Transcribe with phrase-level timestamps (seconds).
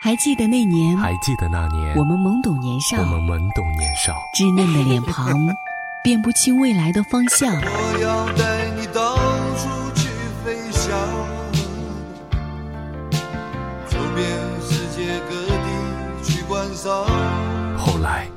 [0.00, 5.34] 还记得那年，还记得那年，我们懵懂年少，我们懵懂年少，稚嫩的脸庞，
[6.04, 7.52] 辨不清未来的方向。
[7.52, 9.16] 我要带你到
[9.56, 10.08] 处去
[10.44, 10.96] 飞翔，
[13.88, 14.24] 走遍
[14.62, 17.04] 世界各地去观赏。
[17.76, 18.28] 后来，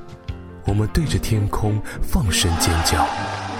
[0.65, 3.07] 我们对着天空放声尖叫，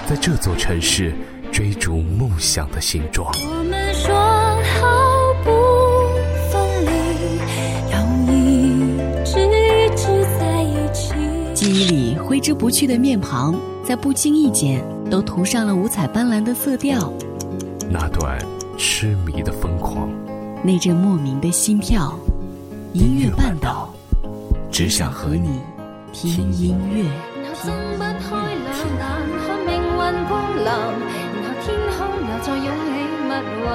[0.08, 1.16] 在这座城市
[1.52, 3.32] 追逐梦想的形状。
[3.36, 3.80] 我们
[12.32, 17.12] 挥之不去的面庞，在不经意间都涂上了五彩斑斓的色调。
[17.90, 18.40] 那段
[18.78, 20.10] 痴迷的疯狂，
[20.64, 22.18] 那阵莫名的心跳。
[22.94, 23.90] 音乐半岛，
[24.72, 25.60] 只想和你
[26.14, 27.04] 听音乐。
[27.44, 28.32] 然後睜不開
[28.64, 29.04] 兩眼，
[29.46, 30.72] 看命運光臨，
[31.36, 32.96] 然後天空又再涌起
[33.28, 33.68] 密雲，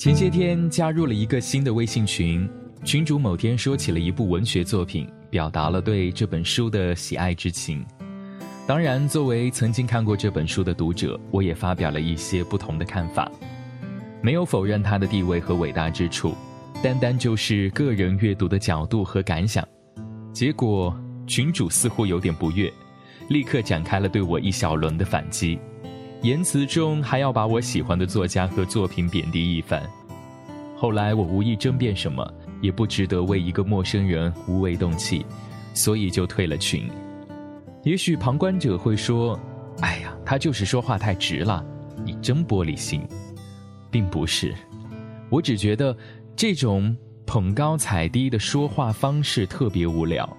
[0.00, 2.48] 前些天加入了一个新的微信群，
[2.84, 7.84] 群主某天说起了一部文学作品，表达了对这本书的喜爱之情。
[8.66, 13.30] 当然，作为曾经看过这本书的读者，我也发表了一些不同的看法，
[14.22, 16.34] 没有否认它的地位和伟大之处，
[16.82, 19.62] 单单就是个人阅读的角度和感想。
[20.32, 22.72] 结果，群主似乎有点不悦，
[23.28, 25.58] 立刻展开了对我一小轮的反击。
[26.22, 29.82] 言辞中还要把我喜欢的作家和作品贬低一番。
[30.76, 35.24] 后来我无意争辩什么，也不值得为一个陌生人无谓动气，
[35.72, 36.88] 所以就退了群。
[37.84, 39.38] 也许旁观者会说
[39.80, 41.64] ：“哎呀，他就是说话太直了，
[42.04, 43.02] 你真玻璃心。”
[43.90, 44.54] 并不是，
[45.30, 45.96] 我只觉得
[46.36, 46.94] 这种
[47.26, 50.36] 捧高踩低的说话方式特别无聊。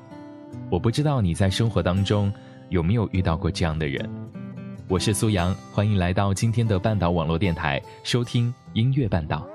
[0.70, 2.32] 我不知道你在生活当中
[2.70, 4.08] 有没有遇到过这样的人。
[4.92, 9.48] 我是苏阳，欢迎来到今天的半岛网络电台，收听音乐半岛。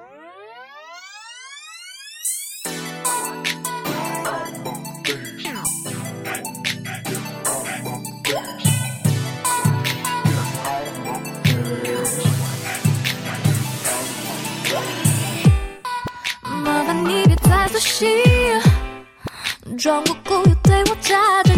[16.65, 18.07] 麻烦你别再做戏，
[19.77, 21.55] 装无辜又对我眨着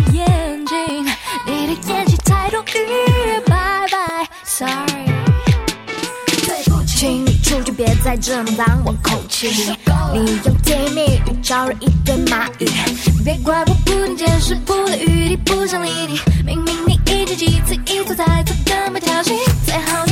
[8.08, 9.48] 在，这么挡我空气。
[10.14, 12.66] 你用甜言蜜语招惹一堆蚂蚁，
[13.22, 16.18] 别怪我不听解释，不留余地，不想理你。
[16.42, 19.34] 明明你一直几次，一错再错，根本挑衅。
[19.66, 20.06] 最后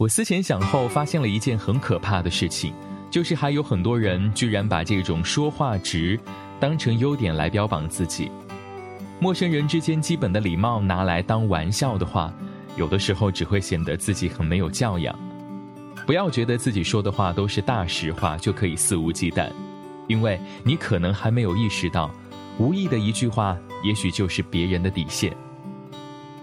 [0.00, 2.72] 我思前想后，发现了一件很可怕的事情，
[3.10, 6.18] 就是还有很多人居然把这种说话直
[6.58, 8.32] 当成优点来标榜自己。
[9.18, 12.32] 陌生人之间基本的礼貌拿来当玩笑的话，
[12.78, 15.14] 有的时候只会显得自己很没有教养。
[16.06, 19.50] 不要觉得自己说的话都是大实话就可以肆无忌惮，
[20.08, 22.10] 因为你可能还没有意识到，
[22.56, 23.54] 无意的一句话，
[23.84, 25.36] 也许就是别人的底线。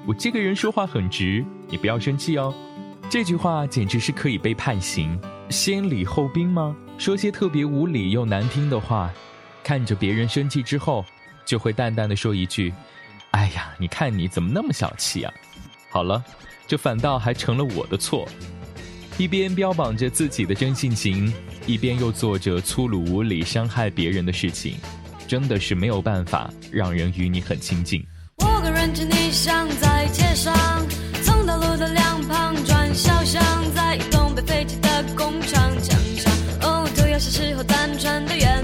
[0.06, 2.54] 我这个人说话很直，你不要生气哦。
[3.10, 5.18] 这句话简直是可以被判刑，
[5.50, 6.76] 先礼后兵吗？
[6.98, 9.10] 说些特别无理又难听的话，
[9.64, 11.06] 看着别人生气之后，
[11.46, 12.74] 就会淡淡的说一句
[13.32, 15.34] ：“哎呀，你看你怎么那么小气啊！
[15.90, 16.22] 好了，
[16.68, 18.28] 这反倒还成了我的错。
[19.18, 21.34] 一边标榜着自己的真性情，
[21.66, 24.76] 一边又做着粗鲁无礼、伤害别人的事情，
[25.26, 28.06] 真的是没有办法让人与你很亲近。
[28.40, 30.54] 我个人真理想在街上，
[37.58, 38.57] 和单纯的愿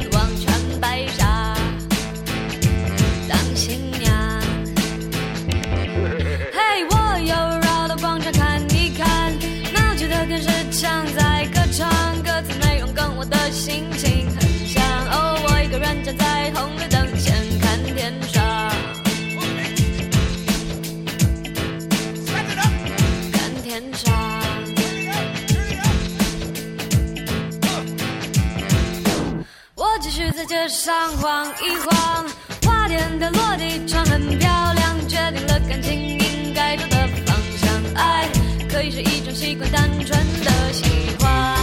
[30.03, 32.25] 继续在街上晃一晃，
[32.65, 37.95] 花店的落地窗很漂亮，决定了感情应该走的方向。
[37.95, 38.27] 爱
[38.69, 40.09] 可以是一种习惯，单纯
[40.43, 40.83] 的喜
[41.21, 41.62] 欢。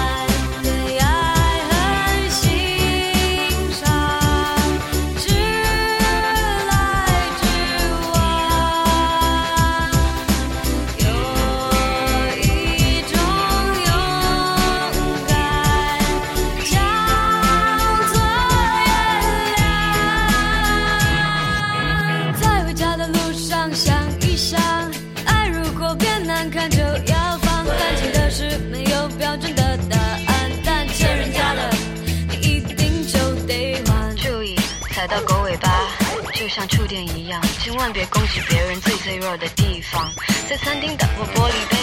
[37.92, 40.12] 别攻击别人最脆弱的地方。
[40.48, 41.76] 在餐厅打破玻璃杯，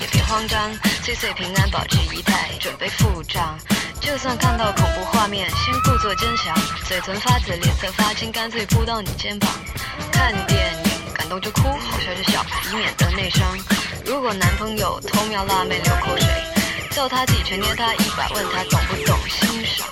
[0.00, 0.72] 也别慌张，
[1.02, 3.58] 岁岁平安，保持仪态，准备付账。
[4.00, 9.50] 就算看到恐怖画面，先故作坚强，嘴唇发紫，脸色发青，干脆扑到你肩膀。
[10.10, 13.58] 看电影感动就哭，好笑就笑，以免得内伤。
[14.04, 16.26] 如果男朋友偷瞄辣妹流口水，
[16.90, 19.86] 叫他几拳捏他一把，问他懂不懂欣赏。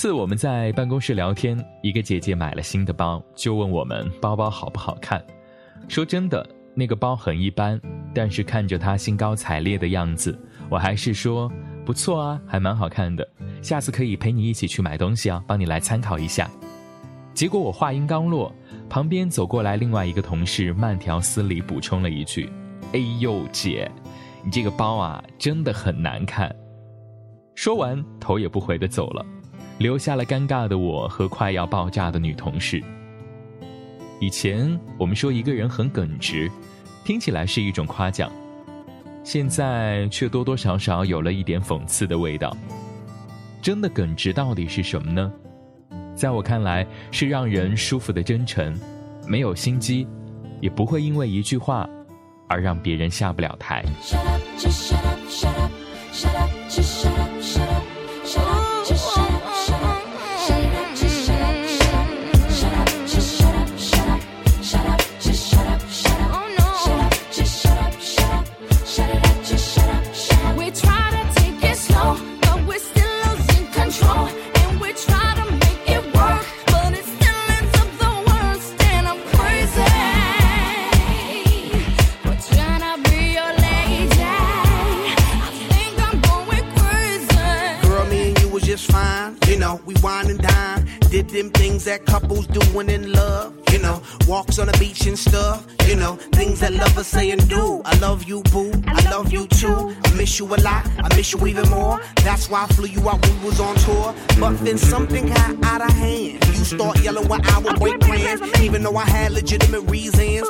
[0.00, 5.22] 次我们在办公室聊天，一个姐姐买了新的包，就问我们包包好不好看。
[5.88, 6.42] 说真的，
[6.74, 7.78] 那个包很一般，
[8.14, 11.52] 但是看着她兴高采烈的样子，我还是说
[11.84, 13.28] 不错啊，还蛮好看的。
[13.60, 16.50] 下次可以陪你一起去买东西啊，帮你来参考一下。
[17.34, 18.50] 结果我话音刚落，
[18.88, 22.50] 旁边走过来另外一个同事，慢条斯理补充了一句
[22.94, 23.92] ：“哎呦，姐，
[24.42, 26.50] 你这个包啊，真的很难看。”
[27.54, 29.22] 说完，头也不回的走了。
[29.80, 32.82] 留下了尴尬的我和快要爆炸的女同事。
[34.20, 36.50] 以前我们说一个人很耿直，
[37.02, 38.30] 听起来是一种夸奖，
[39.24, 42.54] 现在却多多少少有了一点讽刺的味道。
[43.62, 45.32] 真的耿直到底是什么呢？
[46.14, 48.78] 在我看来，是让人舒服的真诚，
[49.26, 50.06] 没有心机，
[50.60, 51.88] 也不会因为一句话
[52.48, 53.82] 而让别人下不了台。
[54.02, 55.72] Shut up, just shut up, shut up,
[56.12, 57.82] shut up, just shut up, shut up,
[58.26, 58.69] shut up,
[91.80, 93.54] things that couples doing in love.
[93.72, 95.66] You know, walks on the beach and stuff.
[95.86, 97.82] You know, things that lovers say and do.
[97.84, 98.72] I love you, boo.
[98.86, 99.94] I love you too.
[100.04, 100.86] I miss you a lot.
[100.98, 102.00] I miss you even more.
[102.16, 104.14] That's why I flew you out when we was on tour.
[104.38, 106.44] But then something got out of hand.
[106.46, 110.48] You start yelling when I would break plans, even though I had legitimate reasons.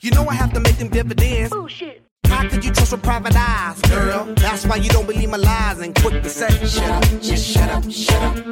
[0.00, 1.52] You know I have to make them dividends.
[2.24, 4.24] How could you trust with private eyes, girl?
[4.36, 7.68] That's why you don't believe my lies and quick to say, shut up, just shut
[7.68, 8.51] up, shut up,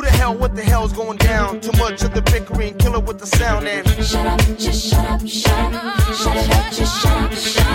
[0.00, 1.60] Who the hell, what the hell's going down?
[1.60, 5.28] Too much of the bickering, killer with the sound and Shut up, just shut up,
[5.28, 7.69] shut up, shut it up, just shut up, shut up.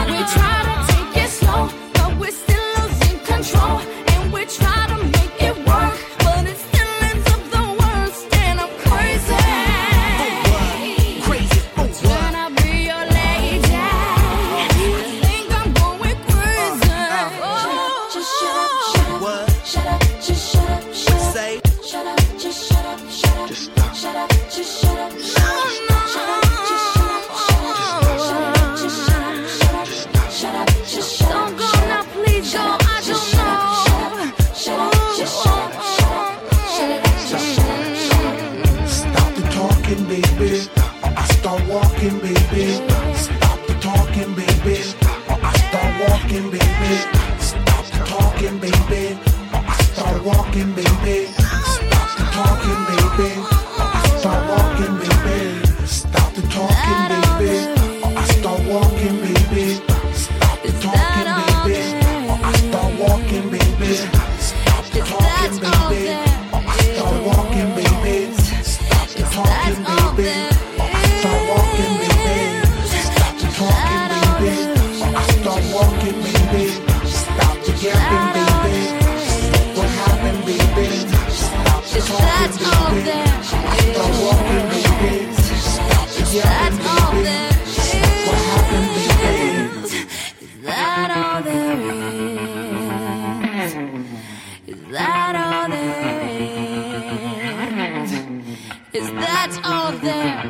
[98.96, 100.46] Is that all there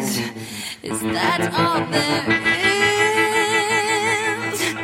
[0.00, 0.18] is?
[0.82, 2.24] Is that all there
[4.54, 4.74] is?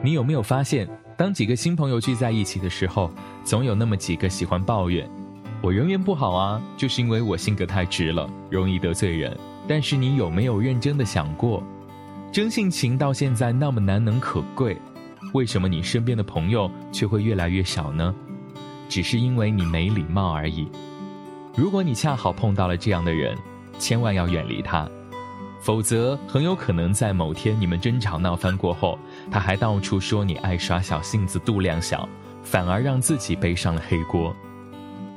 [0.00, 3.10] 你有没有发现，当几个新朋友聚在一起的时候，
[3.42, 5.10] 总有那么几个喜欢抱怨
[5.60, 11.60] ：“我人缘不好啊，就是因为我性格太直了，容易得罪人。”但是你有没有认真的想过，
[12.30, 14.76] 真性情到现在那么难能可贵，
[15.34, 18.14] 为什么你身边的朋友却会越来越少呢？
[18.88, 20.66] 只是因为你没礼貌而已。
[21.54, 23.36] 如果你恰好碰到了这样的人，
[23.78, 24.88] 千万要远离他。
[25.60, 28.96] 否则，很有可能在某天你们争吵闹翻过后，
[29.28, 32.08] 他还到处说你爱耍小性子、度量小，
[32.44, 34.34] 反而让自己背上了黑锅。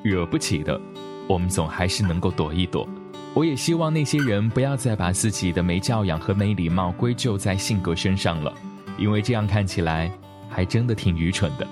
[0.03, 0.81] 惹不起的，
[1.27, 2.89] 我们总还是能够躲一躲。
[3.35, 8.51] 我也希望那些人不要再把自己的没教养和没礼貌归咎在性格身上了，
[8.97, 10.11] 因为这样看起来
[10.49, 11.67] 还真的挺愚蠢的。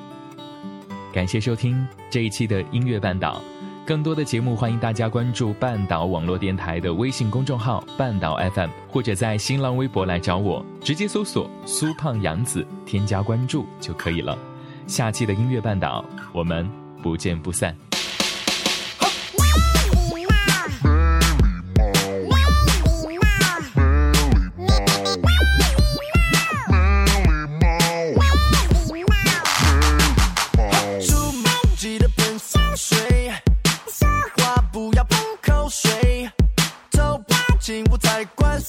[1.12, 3.42] 感谢收听这一期的音乐半岛。
[3.84, 14.38] 更多的节目，欢迎大家关注半岛网络电台的微信公众号“半岛 FM”，或者在新浪微博来找我，直接搜索“苏胖杨子”添加关注就可以了。
[14.86, 16.70] 下期的音乐半岛，我们
[17.02, 17.89] 不见不散。
[37.70, 38.60] 发请勿太关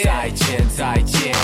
[0.00, 1.34] 再见再见，